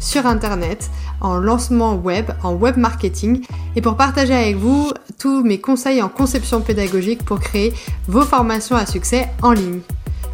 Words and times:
sur 0.00 0.26
Internet, 0.26 0.90
en 1.20 1.36
lancement 1.36 1.94
web, 1.94 2.30
en 2.42 2.54
web 2.54 2.76
marketing 2.76 3.44
et 3.74 3.80
pour 3.80 3.96
partager 3.96 4.34
avec 4.34 4.56
vous 4.56 4.92
tous 5.18 5.42
mes 5.42 5.60
conseils 5.60 6.02
en 6.02 6.08
conception 6.08 6.60
pédagogique 6.60 7.24
pour 7.24 7.40
créer 7.40 7.72
vos 8.08 8.22
formations 8.22 8.76
à 8.76 8.86
succès 8.86 9.28
en 9.42 9.52
ligne. 9.52 9.80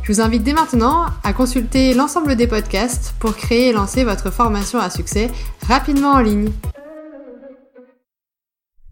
Je 0.03 0.13
vous 0.13 0.21
invite 0.21 0.43
dès 0.43 0.53
maintenant 0.53 1.07
à 1.23 1.33
consulter 1.33 1.95
l'ensemble 1.95 2.35
des 2.35 2.49
podcasts 2.49 3.15
pour 3.21 3.37
créer 3.37 3.69
et 3.69 3.73
lancer 3.73 4.03
votre 4.03 4.33
formation 4.33 4.81
à 4.81 4.91
succès 4.91 5.31
rapidement 5.69 6.13
en 6.13 6.21
ligne. 6.21 6.51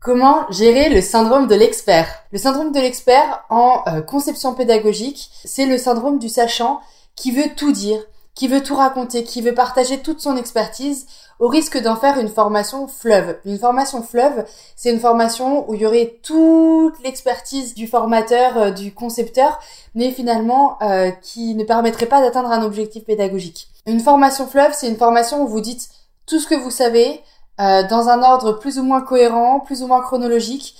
Comment 0.01 0.51
gérer 0.51 0.89
le 0.89 1.03
syndrome 1.03 1.47
de 1.47 1.55
l'expert? 1.55 2.09
Le 2.33 2.39
syndrome 2.39 2.73
de 2.73 2.81
l'expert 2.81 3.45
en 3.51 3.83
euh, 3.87 4.01
conception 4.01 4.55
pédagogique, 4.55 5.31
c'est 5.45 5.67
le 5.67 5.77
syndrome 5.77 6.19
du 6.19 6.31
sachant 6.31 6.81
qui 7.17 7.33
veut 7.33 7.51
tout 7.55 7.73
dire, 7.73 7.99
qui 8.35 8.49
veut 8.49 8.63
tout 8.63 8.75
raconter, 8.75 9.25
qui 9.25 9.43
veut 9.43 9.55
partager 9.55 9.99
toute 9.99 10.21
son 10.21 10.37
expertise 10.37 11.07
au 11.41 11.49
risque 11.49 11.81
d'en 11.83 11.97
faire 11.97 12.19
une 12.19 12.29
formation 12.29 12.87
fleuve. 12.87 13.39
Une 13.47 13.59
formation 13.59 14.03
fleuve, 14.03 14.45
c'est 14.77 14.93
une 14.93 15.01
formation 15.01 15.69
où 15.69 15.75
il 15.75 15.81
y 15.81 15.87
aurait 15.87 16.19
toute 16.23 17.03
l'expertise 17.03 17.75
du 17.75 17.87
formateur, 17.87 18.57
euh, 18.59 18.71
du 18.71 18.93
concepteur, 18.93 19.59
mais 19.95 20.11
finalement 20.13 20.77
euh, 20.83 21.11
qui 21.11 21.55
ne 21.55 21.65
permettrait 21.65 22.07
pas 22.07 22.21
d'atteindre 22.21 22.51
un 22.51 22.63
objectif 22.63 23.05
pédagogique. 23.05 23.69
Une 23.87 24.01
formation 24.01 24.47
fleuve, 24.47 24.73
c'est 24.75 24.89
une 24.89 24.99
formation 24.99 25.43
où 25.43 25.49
vous 25.49 25.63
dites 25.63 25.89
tout 26.27 26.39
ce 26.39 26.47
que 26.47 26.55
vous 26.55 26.71
savez, 26.71 27.23
euh, 27.61 27.87
dans 27.89 28.09
un 28.09 28.23
ordre 28.23 28.53
plus 28.53 28.79
ou 28.79 28.83
moins 28.83 29.01
cohérent, 29.01 29.61
plus 29.61 29.83
ou 29.83 29.87
moins 29.87 30.03
chronologique, 30.03 30.75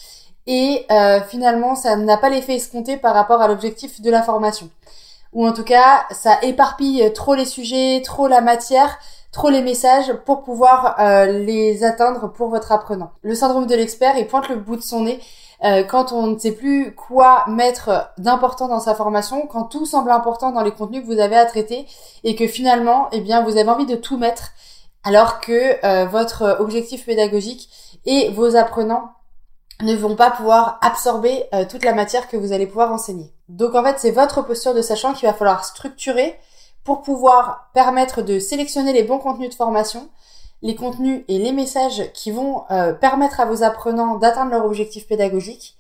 et 0.47 0.87
finalement 1.29 1.77
ça 1.77 1.97
n'a 1.97 2.17
pas 2.17 2.29
l'effet 2.29 2.57
escompté 2.57 2.97
par 2.97 3.15
rapport 3.15 3.41
à 3.41 3.47
l'objectif 3.47 4.01
de 4.01 4.11
la 4.11 4.23
formation. 4.23 4.69
Ou 5.33 5.47
en 5.47 5.53
tout 5.53 5.65
cas, 5.65 6.05
ça 6.11 6.39
éparpille 6.43 7.13
trop 7.13 7.35
les 7.35 7.45
sujets, 7.45 8.03
trop 8.05 8.27
la 8.27 8.41
matière, 8.41 8.99
trop 9.33 9.49
les 9.49 9.63
messages 9.63 10.13
pour 10.27 10.43
pouvoir 10.43 10.97
euh, 10.99 11.27
les 11.27 11.85
atteindre 11.85 12.33
pour 12.33 12.49
votre 12.49 12.73
apprenant. 12.73 13.13
Le 13.23 13.35
syndrome 13.35 13.67
de 13.67 13.75
l'expert, 13.75 14.17
il 14.17 14.27
pointe 14.27 14.49
le 14.49 14.57
bout 14.57 14.77
de 14.77 14.83
son 14.83 15.05
nez 15.05 15.21
quand 15.91 16.13
on 16.13 16.29
ne 16.29 16.39
sait 16.39 16.53
plus 16.53 16.95
quoi 16.95 17.45
mettre 17.47 18.11
d'important 18.17 18.67
dans 18.67 18.81
sa 18.81 18.95
formation, 18.95 19.47
quand 19.47 19.65
tout 19.65 19.85
semble 19.85 20.11
important 20.11 20.53
dans 20.53 20.63
les 20.63 20.71
contenus 20.71 21.03
que 21.03 21.07
vous 21.07 21.21
avez 21.21 21.37
à 21.37 21.45
traiter 21.45 21.87
et 22.25 22.35
que 22.35 22.47
finalement, 22.47 23.09
eh 23.13 23.21
bien, 23.21 23.43
vous 23.43 23.59
avez 23.59 23.69
envie 23.69 23.85
de 23.85 23.95
tout 23.95 24.17
mettre 24.17 24.53
alors 25.05 25.41
que 25.41 25.85
euh, 25.85 26.07
votre 26.07 26.59
objectif 26.61 27.07
pédagogique 27.07 27.69
et 28.05 28.31
vos 28.31 28.57
apprenants 28.57 29.13
ne 29.83 29.97
vont 29.97 30.17
pas 30.17 30.31
pouvoir 30.31 30.79
absorber 30.83 31.45
euh, 31.55 31.65
toute 31.69 31.85
la 31.85 31.95
matière 31.95 32.29
que 32.29 32.37
vous 32.37 32.53
allez 32.53 32.67
pouvoir 32.67 32.93
enseigner. 32.93 33.33
Donc 33.49 33.75
en 33.75 33.83
fait, 33.83 33.99
c'est 33.99 34.11
votre 34.11 34.43
posture 34.43 34.75
de 34.75 34.83
sachant 34.83 35.13
qu'il 35.13 35.29
va 35.29 35.35
falloir 35.35 35.65
structurer 35.65 36.39
pour 36.85 37.03
pouvoir 37.03 37.71
permettre 37.75 38.23
de 38.23 38.39
sélectionner 38.39 38.93
les 38.93 39.03
bons 39.03 39.19
contenus 39.19 39.51
de 39.51 39.55
formation, 39.55 40.09
les 40.63 40.75
contenus 40.75 41.25
et 41.29 41.39
les 41.39 41.53
messages 41.53 42.11
qui 42.13 42.31
vont 42.31 42.65
euh, 42.71 42.93
permettre 42.93 43.41
à 43.41 43.47
vos 43.47 43.63
apprenants 43.63 44.17
d'atteindre 44.17 44.51
leur 44.53 44.65
objectif 44.65 45.07
pédagogique 45.07 45.77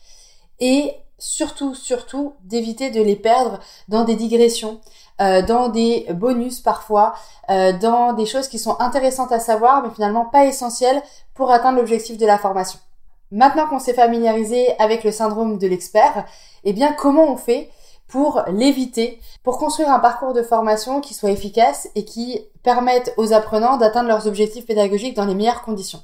et 0.59 0.95
surtout, 1.19 1.75
surtout, 1.75 2.35
d'éviter 2.45 2.91
de 2.91 3.03
les 3.03 3.17
perdre 3.17 3.61
dans 3.89 4.05
des 4.05 4.17
digressions, 4.17 4.81
euh, 5.21 5.43
dans 5.43 5.69
des 5.69 6.07
bonus 6.15 6.61
parfois, 6.61 7.15
dans 7.49 8.15
des 8.15 8.27
choses 8.27 8.49
qui 8.49 8.59
sont 8.59 8.77
intéressantes 8.79 9.33
à 9.33 9.41
savoir, 9.41 9.83
mais 9.83 9.91
finalement 9.91 10.25
pas 10.25 10.47
essentielles 10.47 11.03
pour 11.35 11.51
atteindre 11.51 11.79
l'objectif 11.79 12.17
de 12.17 12.25
la 12.25 12.39
formation. 12.39 12.79
Maintenant 13.33 13.69
qu'on 13.69 13.79
s'est 13.79 13.95
familiarisé 13.95 14.77
avec 14.79 15.05
le 15.05 15.13
syndrome 15.13 15.59
de 15.59 15.67
l'expert, 15.69 16.27
eh 16.65 16.73
bien 16.73 16.93
comment 16.93 17.33
on 17.33 17.37
fait 17.37 17.71
pour 18.09 18.43
l'éviter, 18.49 19.21
pour 19.45 19.57
construire 19.57 19.91
un 19.91 20.01
parcours 20.01 20.33
de 20.33 20.43
formation 20.43 21.01
qui 21.01 21.15
soit 21.15 21.31
efficace 21.31 21.89
et 21.95 22.05
qui 22.05 22.41
permette 22.65 23.15
aux 23.17 23.33
apprenants 23.33 23.77
d'atteindre 23.77 24.09
leurs 24.09 24.27
objectifs 24.27 24.67
pédagogiques 24.67 25.15
dans 25.15 25.27
les 25.27 25.37
meilleures 25.37 25.63
conditions? 25.63 26.03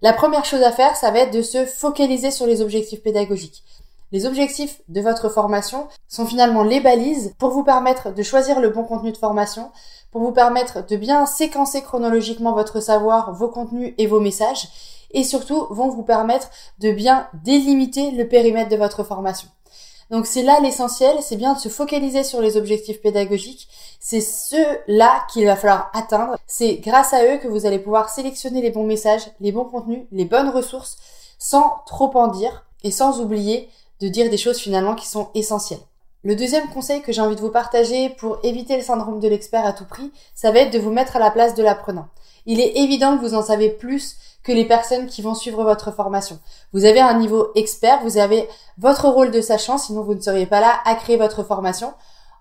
La 0.00 0.12
première 0.12 0.44
chose 0.44 0.62
à 0.62 0.72
faire, 0.72 0.96
ça 0.96 1.12
va 1.12 1.20
être 1.20 1.32
de 1.32 1.42
se 1.42 1.64
focaliser 1.64 2.32
sur 2.32 2.46
les 2.46 2.60
objectifs 2.60 3.04
pédagogiques. 3.04 3.62
Les 4.10 4.26
objectifs 4.26 4.82
de 4.88 5.00
votre 5.00 5.28
formation 5.28 5.86
sont 6.08 6.26
finalement 6.26 6.64
les 6.64 6.80
balises 6.80 7.34
pour 7.38 7.50
vous 7.50 7.62
permettre 7.62 8.12
de 8.12 8.22
choisir 8.24 8.58
le 8.58 8.70
bon 8.70 8.82
contenu 8.82 9.12
de 9.12 9.16
formation, 9.16 9.70
pour 10.12 10.20
vous 10.20 10.32
permettre 10.32 10.86
de 10.86 10.96
bien 10.96 11.26
séquencer 11.26 11.82
chronologiquement 11.82 12.52
votre 12.52 12.80
savoir, 12.80 13.32
vos 13.34 13.48
contenus 13.48 13.94
et 13.98 14.06
vos 14.06 14.20
messages, 14.20 14.68
et 15.10 15.24
surtout 15.24 15.66
vont 15.70 15.88
vous 15.88 16.02
permettre 16.02 16.48
de 16.78 16.92
bien 16.92 17.28
délimiter 17.42 18.12
le 18.12 18.28
périmètre 18.28 18.70
de 18.70 18.76
votre 18.76 19.02
formation. 19.02 19.48
Donc 20.10 20.26
c'est 20.26 20.42
là 20.42 20.60
l'essentiel, 20.60 21.16
c'est 21.22 21.36
bien 21.36 21.54
de 21.54 21.58
se 21.58 21.70
focaliser 21.70 22.22
sur 22.22 22.42
les 22.42 22.58
objectifs 22.58 23.00
pédagogiques. 23.00 23.68
C'est 23.98 24.20
ceux-là 24.20 25.26
qu'il 25.32 25.46
va 25.46 25.56
falloir 25.56 25.90
atteindre. 25.94 26.36
C'est 26.46 26.76
grâce 26.76 27.14
à 27.14 27.24
eux 27.24 27.38
que 27.38 27.48
vous 27.48 27.64
allez 27.64 27.78
pouvoir 27.78 28.10
sélectionner 28.10 28.60
les 28.60 28.70
bons 28.70 28.86
messages, 28.86 29.30
les 29.40 29.52
bons 29.52 29.64
contenus, 29.64 30.04
les 30.12 30.26
bonnes 30.26 30.50
ressources, 30.50 30.98
sans 31.38 31.76
trop 31.86 32.14
en 32.14 32.28
dire 32.28 32.66
et 32.84 32.90
sans 32.90 33.22
oublier 33.22 33.70
de 34.00 34.08
dire 34.08 34.28
des 34.28 34.36
choses 34.36 34.58
finalement 34.58 34.94
qui 34.94 35.08
sont 35.08 35.30
essentielles. 35.34 35.80
Le 36.24 36.36
deuxième 36.36 36.68
conseil 36.68 37.02
que 37.02 37.10
j'ai 37.10 37.20
envie 37.20 37.34
de 37.34 37.40
vous 37.40 37.50
partager 37.50 38.08
pour 38.10 38.38
éviter 38.44 38.76
le 38.76 38.82
syndrome 38.82 39.18
de 39.18 39.26
l'expert 39.26 39.66
à 39.66 39.72
tout 39.72 39.84
prix, 39.84 40.12
ça 40.36 40.52
va 40.52 40.60
être 40.60 40.72
de 40.72 40.78
vous 40.78 40.92
mettre 40.92 41.16
à 41.16 41.18
la 41.18 41.32
place 41.32 41.54
de 41.54 41.64
l'apprenant. 41.64 42.06
Il 42.46 42.60
est 42.60 42.76
évident 42.76 43.16
que 43.16 43.22
vous 43.22 43.34
en 43.34 43.42
savez 43.42 43.70
plus 43.70 44.16
que 44.44 44.52
les 44.52 44.64
personnes 44.64 45.06
qui 45.06 45.20
vont 45.20 45.34
suivre 45.34 45.64
votre 45.64 45.90
formation. 45.90 46.38
Vous 46.72 46.84
avez 46.84 47.00
un 47.00 47.18
niveau 47.18 47.48
expert, 47.56 48.00
vous 48.04 48.18
avez 48.18 48.48
votre 48.78 49.08
rôle 49.08 49.32
de 49.32 49.40
sachant, 49.40 49.78
sinon 49.78 50.02
vous 50.02 50.14
ne 50.14 50.20
seriez 50.20 50.46
pas 50.46 50.60
là 50.60 50.80
à 50.84 50.94
créer 50.94 51.16
votre 51.16 51.42
formation. 51.42 51.92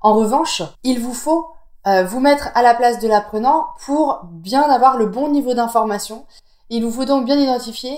En 0.02 0.14
revanche, 0.14 0.62
il 0.84 1.00
vous 1.00 1.14
faut 1.14 1.48
euh, 1.88 2.04
vous 2.04 2.20
mettre 2.20 2.50
à 2.54 2.62
la 2.62 2.76
place 2.76 3.00
de 3.00 3.08
l'apprenant 3.08 3.68
pour 3.84 4.22
bien 4.26 4.62
avoir 4.62 4.98
le 4.98 5.08
bon 5.08 5.30
niveau 5.30 5.56
d'information. 5.56 6.26
Il 6.70 6.86
vous 6.86 6.92
faut 6.92 7.06
donc 7.06 7.26
bien 7.26 7.40
identifier 7.40 7.98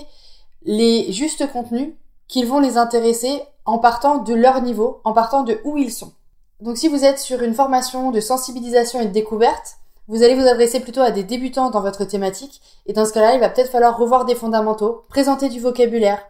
les 0.63 1.11
justes 1.11 1.51
contenus 1.51 1.93
qu'ils 2.29 2.47
vont 2.47 2.59
les 2.59 2.77
intéresser 2.77 3.41
en 3.65 3.77
partant 3.77 4.17
de 4.17 4.33
leur 4.33 4.61
niveau, 4.61 5.01
en 5.03 5.13
partant 5.13 5.43
de 5.43 5.59
où 5.63 5.77
ils 5.77 5.91
sont. 5.91 6.13
Donc 6.61 6.77
si 6.77 6.87
vous 6.87 7.03
êtes 7.03 7.19
sur 7.19 7.41
une 7.41 7.53
formation 7.53 8.11
de 8.11 8.19
sensibilisation 8.19 9.01
et 9.01 9.05
de 9.05 9.11
découverte, 9.11 9.77
vous 10.07 10.21
allez 10.21 10.35
vous 10.35 10.47
adresser 10.47 10.79
plutôt 10.79 11.01
à 11.01 11.11
des 11.11 11.23
débutants 11.23 11.69
dans 11.69 11.81
votre 11.81 12.03
thématique, 12.03 12.61
et 12.85 12.93
dans 12.93 13.05
ce 13.05 13.13
cas-là, 13.13 13.35
il 13.35 13.39
va 13.39 13.49
peut-être 13.49 13.71
falloir 13.71 13.97
revoir 13.97 14.25
des 14.25 14.35
fondamentaux, 14.35 15.05
présenter 15.07 15.49
du 15.49 15.59
vocabulaire, 15.59 16.25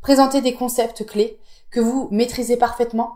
présenter 0.00 0.40
des 0.40 0.54
concepts 0.54 1.04
clés 1.04 1.38
que 1.70 1.80
vous 1.80 2.08
maîtrisez 2.10 2.56
parfaitement, 2.56 3.14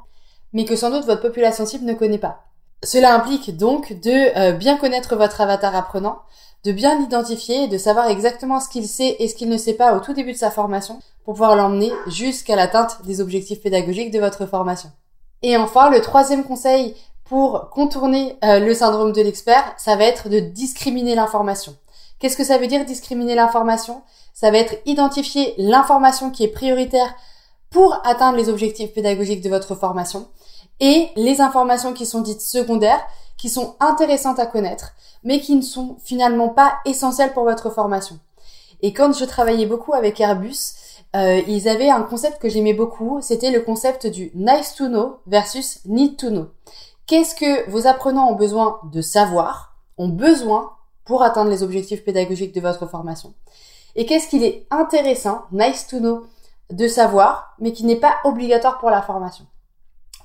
mais 0.53 0.65
que 0.65 0.77
sans 0.77 0.91
doute 0.91 1.05
votre 1.05 1.22
population 1.22 1.67
cible 1.67 1.84
ne 1.84 1.95
connaît 1.95 2.19
pas. 2.19 2.45
Cela 2.84 3.15
implique 3.15 3.56
donc 3.56 3.93
de 3.93 4.37
euh, 4.37 4.53
bien 4.53 4.76
connaître 4.76 5.15
votre 5.15 5.41
avatar 5.41 5.75
apprenant, 5.76 6.19
de 6.65 6.72
bien 6.72 6.98
l'identifier 6.98 7.65
et 7.65 7.69
de 7.69 7.78
savoir 7.78 8.09
exactement 8.09 8.60
ce 8.60 8.69
qu'il 8.69 8.87
sait 8.87 9.16
et 9.20 9.28
ce 9.28 9.34
qu'il 9.34 9.48
ne 9.48 9.56
sait 9.56 9.75
pas 9.75 9.94
au 9.94 10.00
tout 10.00 10.12
début 10.12 10.32
de 10.32 10.38
sa 10.38 10.50
formation 10.50 10.98
pour 11.25 11.34
pouvoir 11.34 11.54
l'emmener 11.54 11.92
jusqu'à 12.06 12.56
l'atteinte 12.56 12.98
des 13.04 13.21
objectifs 13.21 13.60
pédagogiques 13.60 14.10
de 14.10 14.19
votre 14.19 14.47
formation. 14.47 14.91
Et 15.42 15.56
enfin, 15.56 15.91
le 15.91 16.00
troisième 16.00 16.44
conseil 16.44 16.97
pour 17.25 17.71
contourner 17.71 18.37
euh, 18.44 18.59
le 18.59 18.75
syndrome 18.75 19.12
de 19.12 19.22
l'expert, 19.22 19.75
ça 19.76 19.97
va 19.97 20.04
être 20.04 20.28
de 20.28 20.41
discriminer 20.41 21.15
l'information. 21.15 21.76
Qu'est-ce 22.19 22.37
que 22.37 22.44
ça 22.44 22.59
veut 22.59 22.66
dire 22.66 22.84
discriminer 22.84 23.34
l'information? 23.34 24.03
Ça 24.34 24.50
va 24.50 24.59
être 24.59 24.76
identifier 24.87 25.54
l'information 25.56 26.31
qui 26.31 26.44
est 26.44 26.48
prioritaire 26.48 27.15
pour 27.71 28.00
atteindre 28.04 28.38
les 28.38 28.48
objectifs 28.48 28.92
pédagogiques 28.92 29.41
de 29.41 29.48
votre 29.48 29.75
formation 29.75 30.28
et 30.83 31.11
les 31.15 31.41
informations 31.41 31.93
qui 31.93 32.07
sont 32.07 32.23
dites 32.23 32.41
secondaires, 32.41 33.03
qui 33.39 33.49
sont 33.49 33.77
intéressantes 33.79 34.41
à 34.41 34.47
connaître, 34.47 34.95
mais 35.23 35.41
qui 35.41 35.55
ne 35.55 35.63
sont 35.63 35.97
finalement 36.03 36.49
pas 36.49 36.75
essentielles 36.84 37.33
pour 37.33 37.45
votre 37.45 37.71
formation. 37.71 38.19
Et 38.83 38.93
quand 38.93 39.17
je 39.17 39.25
travaillais 39.25 39.67
beaucoup 39.67 39.95
avec 39.95 40.21
Airbus, 40.21 40.75
euh, 41.15 41.41
ils 41.47 41.69
avaient 41.69 41.89
un 41.89 42.03
concept 42.03 42.43
que 42.43 42.49
j'aimais 42.49 42.75
beaucoup, 42.75 43.21
c'était 43.23 43.53
le 43.53 43.61
concept 43.61 44.09
du 44.09 44.33
nice 44.34 44.75
to 44.75 44.89
know 44.89 45.19
versus 45.29 45.79
need 45.84 46.17
to 46.17 46.31
know. 46.31 46.49
Qu'est-ce 47.07 47.37
que 47.37 47.71
vos 47.71 47.87
apprenants 47.87 48.31
ont 48.31 48.34
besoin 48.34 48.81
de 48.93 49.03
savoir, 49.03 49.77
ont 49.99 50.09
besoin 50.09 50.73
pour 51.05 51.23
atteindre 51.23 51.51
les 51.51 51.63
objectifs 51.63 52.05
pédagogiques 52.05 52.55
de 52.55 52.61
votre 52.61 52.89
formation? 52.89 53.34
Et 53.95 54.05
qu'est-ce 54.05 54.27
qu'il 54.27 54.43
est 54.43 54.67
intéressant, 54.73 55.43
nice 55.53 55.87
to 55.87 55.99
know, 55.99 56.25
de 56.71 56.89
savoir, 56.89 57.55
mais 57.61 57.73
qui 57.73 57.84
n'est 57.84 57.95
pas 57.95 58.17
obligatoire 58.25 58.79
pour 58.79 58.91
la 58.91 59.03
formation, 59.03 59.45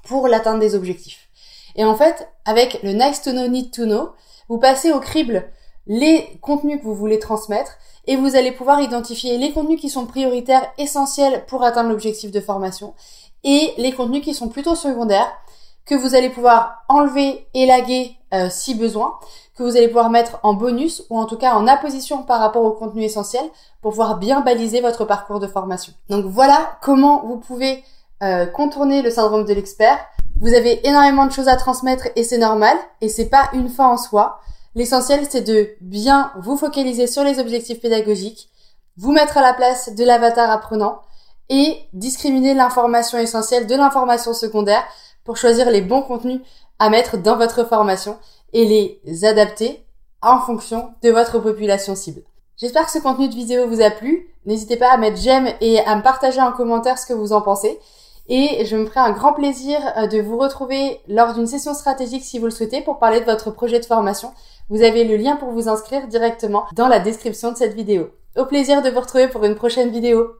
pour 0.07 0.27
l'atteinte 0.27 0.59
des 0.59 0.73
objectifs 0.75 1.29
Et 1.75 1.85
en 1.85 1.95
fait, 1.95 2.29
avec 2.45 2.81
le 2.83 2.93
nice 2.93 3.21
to 3.21 3.31
know, 3.31 3.47
need 3.47 3.71
to 3.71 3.85
know, 3.85 4.09
vous 4.49 4.57
passez 4.57 4.91
au 4.91 4.99
crible 4.99 5.49
les 5.85 6.37
contenus 6.41 6.79
que 6.79 6.85
vous 6.85 6.95
voulez 6.95 7.19
transmettre 7.19 7.73
et 8.05 8.15
vous 8.15 8.35
allez 8.35 8.51
pouvoir 8.51 8.81
identifier 8.81 9.37
les 9.37 9.51
contenus 9.51 9.79
qui 9.79 9.89
sont 9.89 10.05
prioritaires, 10.05 10.65
essentiels 10.77 11.45
pour 11.45 11.63
atteindre 11.63 11.89
l'objectif 11.89 12.31
de 12.31 12.39
formation 12.39 12.93
et 13.43 13.73
les 13.77 13.91
contenus 13.91 14.23
qui 14.23 14.33
sont 14.33 14.49
plutôt 14.49 14.75
secondaires, 14.75 15.31
que 15.85 15.95
vous 15.95 16.15
allez 16.15 16.29
pouvoir 16.29 16.83
enlever, 16.89 17.47
élaguer 17.53 18.15
euh, 18.33 18.49
si 18.49 18.75
besoin, 18.75 19.13
que 19.55 19.63
vous 19.63 19.77
allez 19.77 19.87
pouvoir 19.87 20.09
mettre 20.09 20.39
en 20.43 20.53
bonus 20.53 21.03
ou 21.09 21.17
en 21.17 21.25
tout 21.25 21.37
cas 21.37 21.53
en 21.53 21.65
apposition 21.67 22.23
par 22.23 22.39
rapport 22.39 22.63
au 22.63 22.71
contenu 22.71 23.03
essentiel 23.03 23.43
pour 23.81 23.91
pouvoir 23.91 24.17
bien 24.17 24.41
baliser 24.41 24.81
votre 24.81 25.05
parcours 25.05 25.39
de 25.39 25.47
formation. 25.47 25.93
Donc 26.09 26.25
voilà 26.25 26.77
comment 26.81 27.25
vous 27.25 27.37
pouvez 27.37 27.83
euh, 28.23 28.45
contourner 28.45 29.01
le 29.01 29.11
syndrome 29.11 29.45
de 29.45 29.53
l'expert. 29.53 29.99
Vous 30.39 30.53
avez 30.53 30.87
énormément 30.87 31.25
de 31.25 31.31
choses 31.31 31.47
à 31.47 31.55
transmettre 31.55 32.07
et 32.15 32.23
c'est 32.23 32.37
normal 32.37 32.75
et 33.01 33.09
c'est 33.09 33.29
pas 33.29 33.49
une 33.53 33.69
fin 33.69 33.87
en 33.87 33.97
soi. 33.97 34.39
L'essentiel 34.75 35.25
c'est 35.29 35.41
de 35.41 35.69
bien 35.81 36.31
vous 36.39 36.57
focaliser 36.57 37.07
sur 37.07 37.23
les 37.23 37.39
objectifs 37.39 37.79
pédagogiques, 37.79 38.49
vous 38.97 39.11
mettre 39.11 39.37
à 39.37 39.41
la 39.41 39.53
place 39.53 39.93
de 39.93 40.03
l'avatar 40.03 40.49
apprenant 40.49 41.01
et 41.49 41.77
discriminer 41.93 42.53
l'information 42.53 43.17
essentielle 43.17 43.67
de 43.67 43.75
l'information 43.75 44.33
secondaire 44.33 44.83
pour 45.23 45.37
choisir 45.37 45.69
les 45.71 45.81
bons 45.81 46.01
contenus 46.01 46.41
à 46.79 46.89
mettre 46.89 47.17
dans 47.17 47.37
votre 47.37 47.63
formation 47.65 48.17
et 48.53 48.65
les 48.65 49.25
adapter 49.25 49.85
en 50.21 50.39
fonction 50.39 50.91
de 51.03 51.09
votre 51.09 51.39
population 51.39 51.95
cible. 51.95 52.21
J'espère 52.57 52.85
que 52.85 52.91
ce 52.91 52.99
contenu 52.99 53.29
de 53.29 53.35
vidéo 53.35 53.67
vous 53.67 53.81
a 53.81 53.91
plu. 53.91 54.27
N'hésitez 54.45 54.77
pas 54.77 54.91
à 54.91 54.97
mettre 54.97 55.17
j'aime 55.17 55.47
et 55.61 55.79
à 55.79 55.95
me 55.95 56.01
partager 56.01 56.41
en 56.41 56.51
commentaire 56.51 56.97
ce 56.97 57.05
que 57.05 57.13
vous 57.13 57.33
en 57.33 57.41
pensez. 57.41 57.79
Et 58.29 58.65
je 58.65 58.75
me 58.75 58.85
ferai 58.85 58.99
un 58.99 59.11
grand 59.11 59.33
plaisir 59.33 59.79
euh, 59.95 60.07
de 60.07 60.19
vous 60.19 60.37
retrouver 60.37 60.99
lors 61.07 61.33
d'une 61.33 61.47
session 61.47 61.73
stratégique 61.73 62.23
si 62.23 62.39
vous 62.39 62.45
le 62.45 62.51
souhaitez 62.51 62.81
pour 62.81 62.99
parler 62.99 63.21
de 63.21 63.25
votre 63.25 63.51
projet 63.51 63.79
de 63.79 63.85
formation. 63.85 64.33
Vous 64.69 64.81
avez 64.81 65.05
le 65.05 65.15
lien 65.15 65.37
pour 65.37 65.51
vous 65.51 65.69
inscrire 65.69 66.07
directement 66.07 66.65
dans 66.73 66.89
la 66.89 66.99
description 66.99 67.51
de 67.51 67.57
cette 67.57 67.73
vidéo. 67.73 68.09
Au 68.35 68.45
plaisir 68.45 68.81
de 68.81 68.89
vous 68.89 68.99
retrouver 68.99 69.29
pour 69.29 69.45
une 69.45 69.55
prochaine 69.55 69.89
vidéo. 69.89 70.35